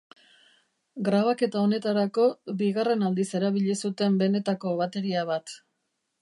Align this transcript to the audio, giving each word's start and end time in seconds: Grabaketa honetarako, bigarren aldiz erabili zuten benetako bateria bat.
Grabaketa 1.09 1.59
honetarako, 1.65 2.25
bigarren 2.61 3.05
aldiz 3.11 3.27
erabili 3.41 3.77
zuten 3.83 4.17
benetako 4.23 4.73
bateria 4.81 5.29
bat. 5.33 5.55